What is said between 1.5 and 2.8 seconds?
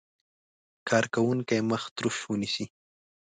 مخ تروش ونیسي.